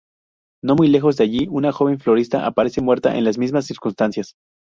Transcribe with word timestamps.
No 0.63 0.73
muy 0.75 0.87
lejos 0.87 1.15
de 1.17 1.25
allí, 1.25 1.47
una 1.51 1.71
joven 1.71 1.99
florista 1.99 2.47
aparece 2.47 2.81
muerta 2.81 3.15
en 3.15 3.23
las 3.23 3.37
mismas 3.37 3.67
circunstancias. 3.67 4.33